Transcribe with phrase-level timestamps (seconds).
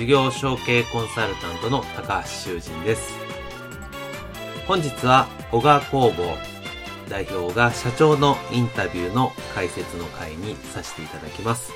[0.00, 3.12] 事業承継コンサルタントの高橋修人です。
[4.66, 6.38] 本日は小川工房
[7.10, 11.70] 代表が社長のインタビューの解説の会にさせていただきます。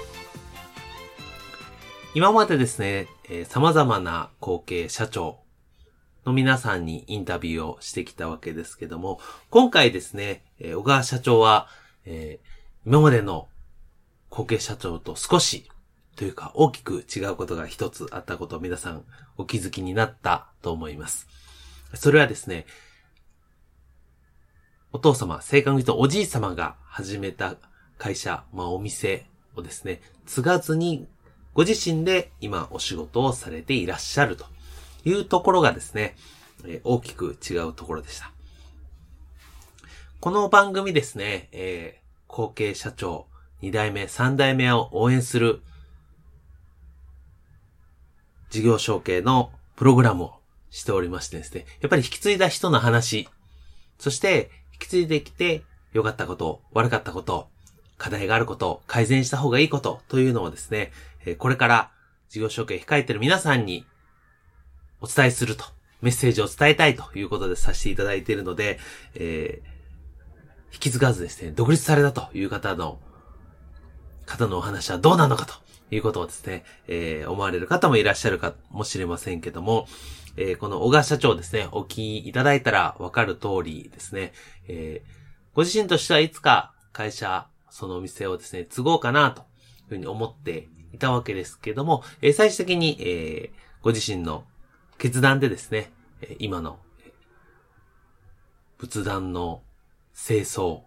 [2.14, 5.40] 今までですね、えー、様々な後継社長
[6.24, 11.68] の皆さんにインタビューをしてきたわけですけども、今回ですね、えー、小川社長は、
[12.06, 13.48] えー、今までの
[14.30, 15.68] 後継社長と少し
[16.16, 19.04] というか大きく違うことが一つあったことを皆さん
[19.36, 21.26] お気づきになったと思います。
[21.94, 22.66] それはですね、
[24.92, 27.56] お父様、正確に言うとおじい様が始めた
[27.98, 29.26] 会社、まあお店
[29.56, 31.06] をですね、継がずに
[31.52, 34.46] ご自身で今お仕事をされていらっしゃると
[35.04, 36.16] いうところがですね、
[36.84, 38.32] 大きく違うところでした。
[40.20, 43.26] この番組ですね、えー、後継社長、
[43.62, 45.60] 2代目、3代目を応援する
[48.50, 50.34] 事業承継のプログラムを
[50.70, 53.28] しておりましてですね、やっぱり引き継いだ人の話、
[53.98, 57.48] そして引き継いできて良かったこと、悪かったこと、
[57.96, 60.92] 課題があること、改善した方がいいことというのをですね、
[61.38, 61.90] これから
[62.28, 63.86] 事業承継控えている皆さんに
[65.00, 65.64] お伝えすると、
[66.02, 68.78] メッセージを伝えたいということでさせていただいているので、
[69.14, 72.98] えー、引き継がずですね、独立されたという方の、
[74.26, 75.54] 方のお話はどうなのかと。
[75.90, 79.86] いうことをですね、えー、思われる方もいらっしゃるかもしれませんけども、
[80.36, 84.32] えー、この小川社長ですね、お聞きいただいたらわかる通りですね、
[84.68, 85.08] えー、
[85.54, 89.46] ご自身としてはいつか会社、そのお店をですね、継ごうかなという
[89.90, 94.44] ふうに思っていたわけですけども、えー、最終的に、えー、ご自身の
[94.98, 95.92] 決断でですね、
[96.38, 96.78] 今の
[98.78, 99.62] 仏壇の
[100.14, 100.82] 清掃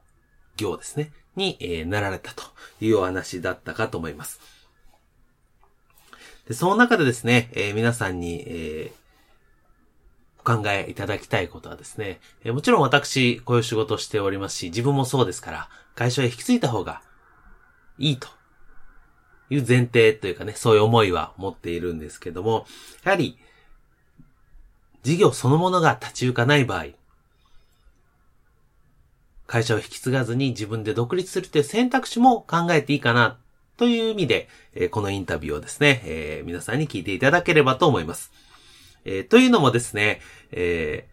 [0.56, 2.44] 業ですね、に、えー、なられたと
[2.81, 4.56] いうお話だったかと思います。
[6.47, 17.02] で、その中でですね、えー、皆さんに、えー、お考えいただきたいことはですね、えー、もちろん私、こういう仕事をしておりますし、自分もそうですから、会社へ引き継いだ方が
[17.97, 18.28] いいと
[19.50, 22.66] いう前提というかね、そういう思いは持っているんですけども、
[23.03, 23.38] やはり、
[25.03, 26.88] 事業そのものが立ち行かない場合、
[29.47, 33.38] 会社を引き継がずに自分で独立するという選択肢も考えていいかな
[33.78, 38.32] という意味で、えこのインタビューをですね、え皆さんに聞いていただければと思います。
[39.06, 40.20] えというのもですね、
[40.52, 41.08] え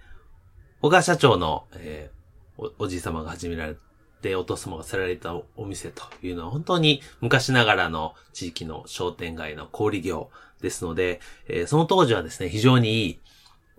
[0.81, 2.11] 小川社長の、え
[2.57, 3.77] おおじい様が始められ
[4.23, 10.31] て、お父様がされたお店というのは本当に昔ながらの地域の商店街の小売業
[10.63, 13.21] ですので、えその当時はですね、非常にいい、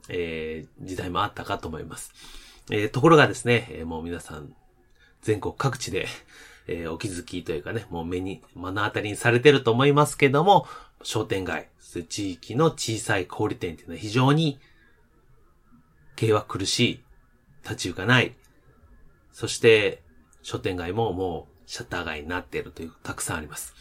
[0.09, 2.13] え時代もあったかと思います。
[2.69, 4.53] えところがですね、えもう皆さん、
[5.23, 6.07] 全国各地で、
[6.67, 10.67] えー、お気づきというかね、もう目に、目の当たりにされてると思いますけども、
[11.03, 11.69] 商店街、
[12.09, 14.59] 地域の小さい小売店っていうのは非常に
[16.15, 17.03] 経営は苦しい、
[17.63, 18.35] 立ち行かない、
[19.31, 20.01] そして
[20.41, 23.73] 商店街ももうシャッター街になっているという、たくさんあります。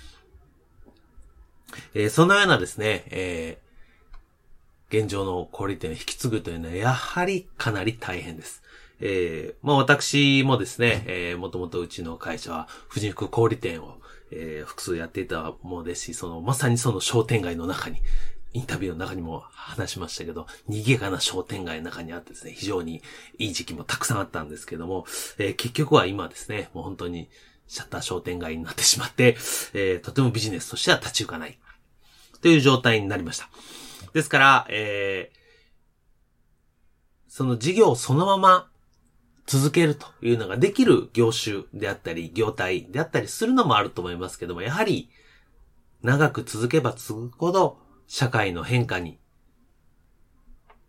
[1.94, 8.62] えー、そのようなですね、えー、現状の小売店を引き継ぐというのはやはりかなり大変です。
[9.00, 13.98] えー、まあ私もですね、えー、もともとうちの会社は、婦人服小売店を、
[14.30, 18.00] えー、複数やっていたものですし、その、まさにその商店街の中に、
[18.52, 23.02] インタビューの中にも話しましたけど、賑やかな商店街の中にあってですね、非常に
[23.38, 25.06] いい時期もたくさんあったんですけども、
[25.38, 27.28] えー、結局は今ですね、もう本当に
[27.66, 29.36] シャッター商店街になってしまって、
[29.74, 31.58] えー、とてもビジネスとしては立ち行かない。
[32.40, 33.48] という状態になりました。
[34.12, 35.38] ですから、えー、
[37.26, 38.68] その事業そのまま
[39.46, 45.10] 続けるというのができる業種であったり、業態であったりするのもあると思いますけども、やはり、
[46.02, 49.18] 長く続けば続くほど、社会の変化に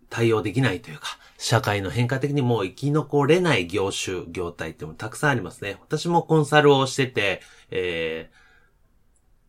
[0.09, 1.07] 対応できないというか、
[1.37, 5.77] 社会の変化的にもう生き残れない業種、業態ってもたくさんありますね。
[5.81, 7.41] 私もコンサルをしてて、
[7.71, 8.29] え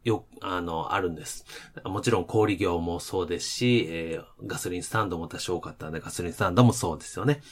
[0.05, 1.45] ー、よ、あの、あるんです。
[1.85, 7.43] もちろん小売業もそうですし、えー、ガソリンスタンドも多少多かったんで、ガソリンスタンドもそうですよね。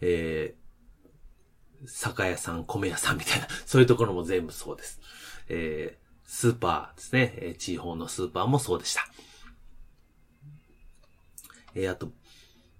[0.00, 5.00] えー、酒屋さん、米屋さんみたいな、 そういうところも全部そうです。
[5.48, 9.06] えー、スーパーですね、えー、地方のスーパーもそうでした。
[11.74, 12.12] えー、あと、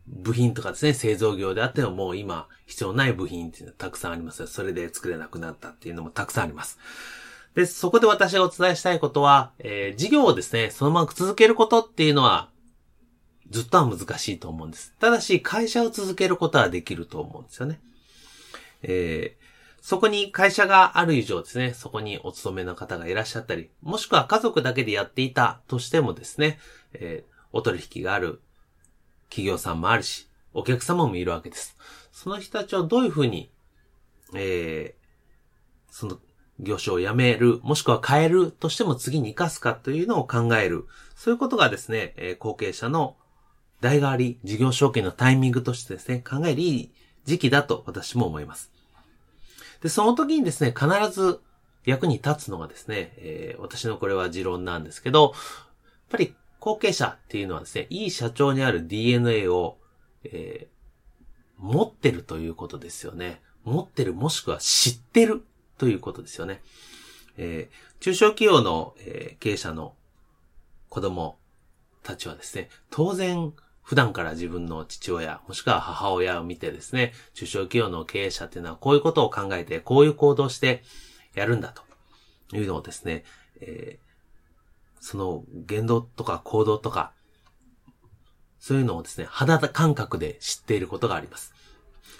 [0.06, 6.78] 部品とかですね、製造業であってももう今必要ない部品っていうのはたくさんありますそれで作れなくなったっていうのもたくさんあります。
[7.54, 12.48] で、そこで私がお伝えしたいことは、えー、事業をですね、そのまま続けることっていうのは、
[13.50, 14.94] ずっとは難しいと思うんです。
[14.98, 17.80] ただし、会社を続けることはできると思うんですよね。
[18.82, 19.44] えー、
[19.82, 26.58] そこに会社がある以上ですね、そこにお勤めの方がいらっしゃったり、もしくは家族だけでやっていたとしてもですね、
[26.92, 28.40] えー、お取引がある
[29.28, 31.76] 企業さんもあるし、お客様もいるわけです。
[32.12, 33.50] その人たちをどういうふうに、
[34.34, 36.18] えー、その
[36.60, 40.86] 業種を辞める、もしくは変えるとしても次に活かすかというのを考える。
[41.16, 43.16] そういうことがですね、え、後継者の
[43.80, 46.90] 代替わり、事業承継のタイミングとしてですね、考えるいい
[47.24, 48.70] 時期だと私も思います。
[49.82, 51.40] で、その時にですね、必ず
[51.84, 55.32] 役に立つのがですね、えー、私のこれは持論なんですけど、やっ
[56.10, 59.78] ぱり後継者っていうのはですね、いい社長にある DNA を、
[60.24, 63.40] えー、持ってるということですよね。
[63.64, 65.42] 持ってるもしくは知ってる
[65.78, 66.62] ということですよね。
[67.38, 69.94] えー、中小企業の、えー、経営者の
[70.90, 71.38] 子供
[72.02, 73.52] たちはですね、当然
[73.90, 80.84] 普段から自分の父親、もしくは母親を見てですね、中小企業の経営者っていうのはこういうことを考えて、こういう行動して
[81.34, 83.24] やるんだというのをですね、
[83.60, 84.10] えー
[85.00, 87.12] その言動とか行動とか、
[88.58, 91.54] そういうのをですね、肌感覚で知っていることがあります。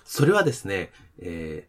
[0.05, 0.91] それはですね、
[1.21, 1.69] え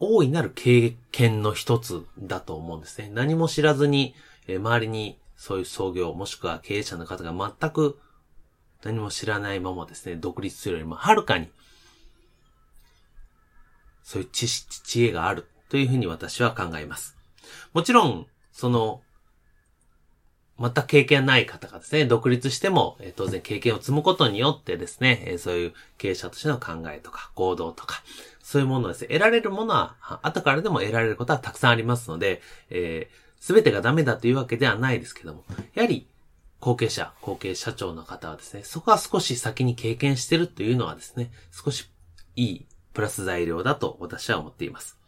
[0.00, 3.10] ー、大いなる経験の一つだと思うんですね。
[3.12, 4.14] 何も知らずに、
[4.48, 7.98] えー、周りにそういう創業、もしくは経営者の方が全く
[8.86, 11.48] 何も知らないままですね、独立するよりもはるかに、
[14.04, 17.16] そういう知識、知恵があるというふうに私は考えます。
[17.72, 19.02] もちろん、その
[20.60, 28.04] 全く経験ない方がですね、独立しても、え、当然経験を積むことによってですね、え、そういう経営者としての考えとか行動とか、
[28.40, 32.40] そういうものですね、得られるものは、後からでも得られることはたくさんありますので、
[32.70, 35.44] えー、全てがダメだというわけではないですけども、
[35.74, 36.06] やはり、
[36.60, 41.88] 後継者、後継社長の方はですね、そこは少し先に経験してるというのはですね、少し
[42.34, 44.98] いいプラス材料だと私は思っています。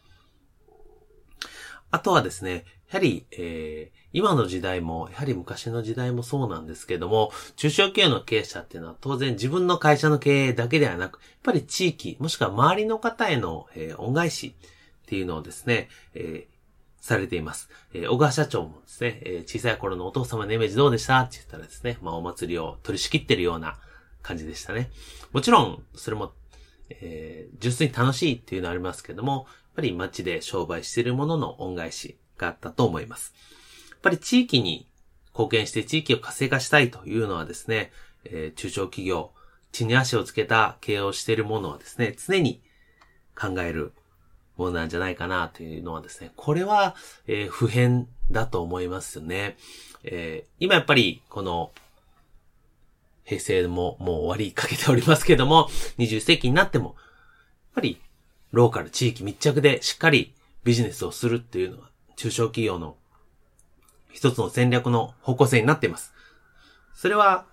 [1.90, 14.68] あとはですね、やはり、えー、今の時代も、やはり昔の時代もそうなんですけども、中小企業の経営者っていうのは当然自分の会社の経営だけではなく、やっぱり地域、もしくは周りの方への、えー、恩返しっ
[15.06, 16.57] ていうのをですね、えー、
[17.00, 17.68] されています。
[17.94, 21.20] えー、小川社長もですね、えー、小さい頃のお父様のイメージどうでした？
[21.20, 23.78] って言ったらですね、まあお祭りを取り仕切ってるような
[24.22, 24.90] 感じでしたね。
[25.32, 26.32] もちろん、それも、
[26.90, 29.44] えー、純粋に楽しいっていうのはありますけども、やっ
[29.76, 33.34] ぱり街で商売しているものの恩返し、があったと思います。
[33.90, 34.86] やっぱり地域に
[35.32, 37.90] 貢献して地域を活性化したいというのはですね、
[38.22, 39.32] えー、中小企業、
[39.72, 42.62] 地に足をつけた経営をしているものはですね、常に
[43.36, 43.92] 考える
[44.58, 46.96] ものなんじゃないかなというのはですね、これは、
[47.26, 49.56] えー、普遍だと思いますよね。
[50.04, 51.70] えー、今やっぱりこの
[53.24, 56.94] 平成ももう終わりかけておりますけども、20世紀になっても、やっ
[57.76, 58.00] ぱり
[58.50, 60.34] ローカル地域密着でしっかり
[60.64, 62.96] ビジネスをするっていうのは中小企業の
[64.12, 66.12] 一つの戦略の方向性になっています。
[66.94, 67.46] それは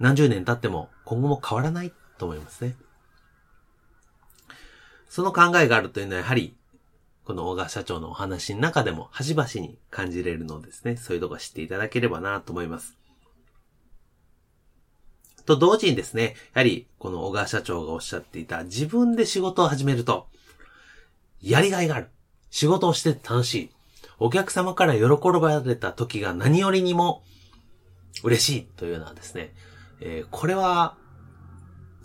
[0.00, 2.74] 何十年経っても今後も変わらないと思いますね。
[5.14, 6.56] その考えがあるというのはやはり、
[7.24, 10.96] この小川社長のお話の中でも端々に感じれるのですね。
[10.96, 12.96] そういうとこ知っていただければなと思います。
[15.46, 20.26] と同時にですね、やはりこの小川社長がおっしゃっていた自分で仕事を始めると、
[21.40, 22.08] やりがいがある。
[22.50, 23.70] 仕事をして楽しい。
[24.18, 25.00] お客様から喜
[25.40, 27.22] ばれた時が何よりにも
[28.24, 29.54] 嬉しいというのはですね、
[30.00, 30.96] えー、これは、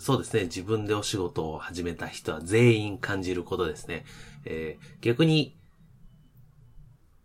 [0.00, 4.06] そうですね、自分でお仕事を始めた人は全員感じることですね。
[4.46, 5.58] えー、逆に、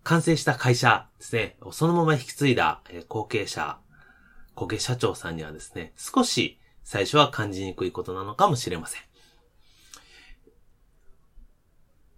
[0.04, 3.80] 完成した会社ですね、そのまま引き継いだ、えー、後継者、
[4.56, 9.02] 後継社長さんにはですね、少し最初は感じにくいことなのかもしれません。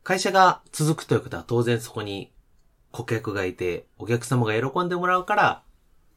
[0.02, 2.34] 会社が続くということは当然そこに
[2.92, 5.64] 顧客がいて、お客様が喜んでもらうから、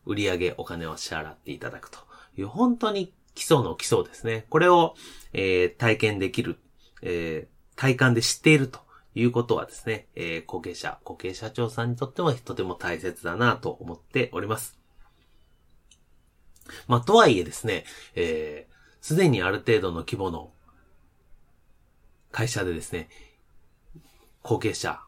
[0.07, 1.99] 売上お金を支払っていただくと
[2.39, 4.47] いう、本当に基礎の基礎ですね。
[4.51, 4.95] これを、
[5.33, 6.59] えー、体験できる、
[7.03, 8.81] えー、体感で知っていると
[9.15, 14.79] いうことはですね、えー、後継者、後継社長さんにとってはとても大切だなと思っております。
[16.87, 17.85] まあ、とはいえですね、
[18.15, 20.53] えー、すでにある程度の規模の
[22.31, 23.09] 会社でですね、
[24.43, 25.01] 後継者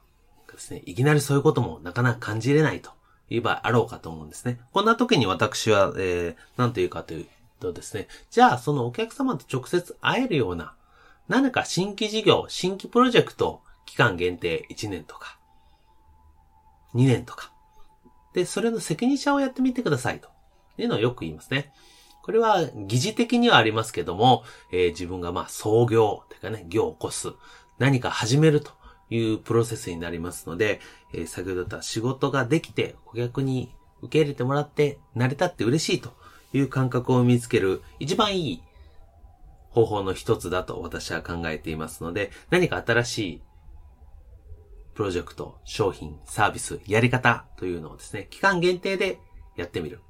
[0.46, 2.90] がですね、いきなりそういうこともなかなか感じれないと
[3.30, 4.60] いう場合あろうかと思うんですね。
[4.72, 7.26] こんな時に私は、えー、なんというかという
[7.62, 10.74] とですね、じゃあそのお客様と直接会えるような、
[11.28, 15.38] 何か新規事業、新規プロジェクト、期間限定1年とか、
[16.94, 17.52] 2年とか。
[18.34, 20.28] で、それの責任者をやってみてくださいと
[20.76, 21.72] いうのをよく言いますね。
[22.22, 27.32] これは疑似的にはありますけども、えー、自分がまあ創業というかね、業を起こす、
[27.78, 28.70] 何か始めると
[29.10, 30.80] いうプロセスになりますので、
[31.12, 36.12] えー、先ほど言った仕事ができて顧客に受け入れてもらって成り立って嬉しいと
[36.52, 38.62] いう感覚を見つける一番いい
[39.70, 43.42] 方法の一つだと私は考えていますので、何か新しい
[44.94, 49.18] プロジェクト、商品、サービス、やり方というのをですね、期間限定で
[49.56, 50.00] やってみる。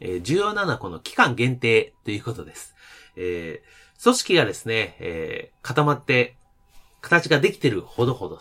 [0.00, 2.74] えー、重要なのはこの期間限定ということです。
[3.16, 6.36] えー、組織がですね、えー、固まって
[7.00, 8.38] 形ができてるほどほど、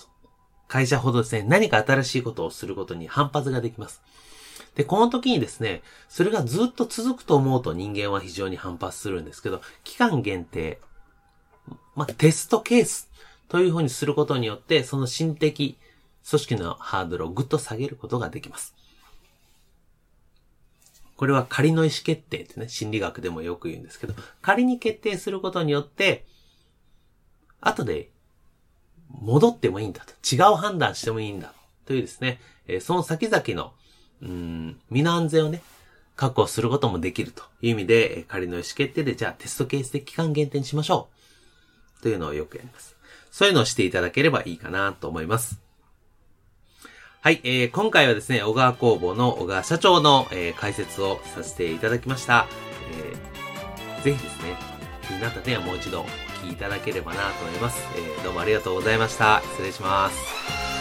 [0.67, 4.03] 会社ほどですね、何か新しいことをすることに反発ができます。
[4.75, 10.79] で、この時にですね、それがずっと続くと思うと人間は非常に反発するんですけど、期間限定、
[11.95, 13.09] まあ、テストケース
[13.49, 15.77] というふうにすることによって、その心的
[16.27, 18.75] 組織のハードルをぐっと下げることができます。
[21.15, 26.25] これは仮の意思決定ってね、心理学でもよく言うんですけど、仮に決定することによって、
[27.61, 28.09] 後で
[29.09, 30.13] 戻ってもいいんだと。
[30.35, 31.53] 違う判断してもいいんだ。
[31.85, 32.41] というですね、
[32.81, 33.73] その先々の、
[34.23, 35.61] うん、身の安全をね、
[36.15, 41.09] 確保することもできるという意味で、仮の意思決定で、じゃあテストケースで期間限定にしましょ
[41.99, 42.01] う。
[42.01, 42.95] というのをよくやります。
[43.31, 45.59] そういうのをしていただければいいかなと思います。
[47.21, 52.47] はい、えー、今回はですね、小川工房の小川社長の、えー、解説をさせていただきました。
[52.91, 54.57] えー、ぜひですね、
[55.07, 57.81] 気になった点はもう一度お聞きいただければなと思います。
[57.95, 59.41] えー、どうもありがとうございました。
[59.53, 60.72] 失礼します。